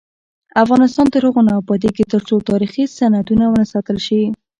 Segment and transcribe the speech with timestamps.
[0.63, 4.21] افغانستان تر هغو نه ابادیږي، ترڅو تاریخي سندونه وساتل نشي.